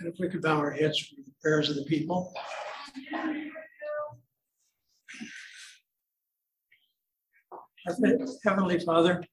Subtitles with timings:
[0.00, 2.32] And if we could bow our heads for the prayers of the people.
[8.44, 9.24] Heavenly Father.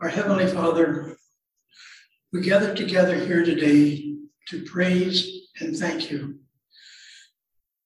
[0.00, 1.16] Our Heavenly Father,
[2.32, 4.14] we gather together here today
[4.48, 6.38] to praise and thank you.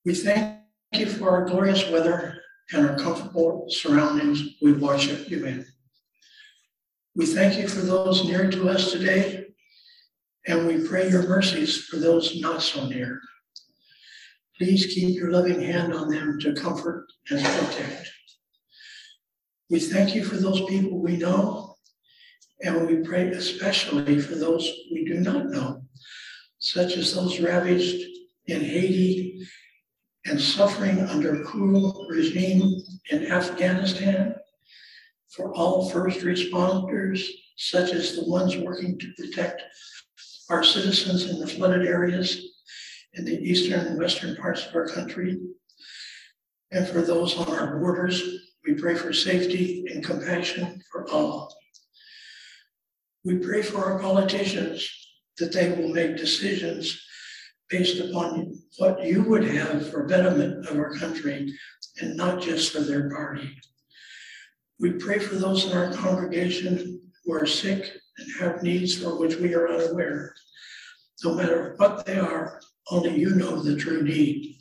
[0.05, 0.61] We thank
[0.93, 2.41] you for our glorious weather
[2.73, 5.67] and our comfortable surroundings we worship you in.
[7.15, 9.47] We thank you for those near to us today,
[10.47, 13.21] and we pray your mercies for those not so near.
[14.59, 18.11] Please keep your loving hand on them to comfort and protect.
[19.69, 21.75] We thank you for those people we know,
[22.63, 25.83] and we pray especially for those we do not know,
[26.59, 28.07] such as those ravaged
[28.47, 29.47] in Haiti
[30.27, 34.35] and suffering under cruel regime in Afghanistan,
[35.29, 39.63] for all first responders, such as the ones working to protect
[40.51, 42.51] our citizens in the flooded areas
[43.15, 45.39] in the eastern and western parts of our country,
[46.71, 48.23] and for those on our borders,
[48.65, 51.53] we pray for safety and compassion for all.
[53.25, 54.89] We pray for our politicians
[55.39, 57.05] that they will make decisions
[57.71, 61.53] based upon what you would have for betterment of our country
[62.01, 63.57] and not just for their party.
[64.81, 69.37] We pray for those in our congregation who are sick and have needs for which
[69.37, 70.35] we are unaware.
[71.23, 72.61] No matter what they are,
[72.91, 74.57] only you know the true need.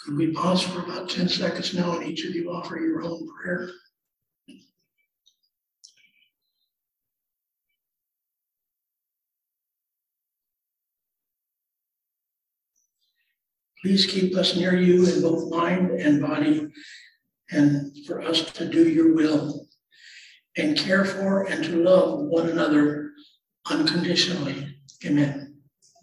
[0.00, 3.28] Could we pause for about 10 seconds now and each of you offer your own
[3.28, 3.70] prayer?
[13.82, 16.68] Please keep us near you in both mind and body,
[17.50, 19.68] and for us to do your will
[20.56, 23.12] and care for and to love one another
[23.70, 24.76] unconditionally.
[25.04, 25.47] Amen.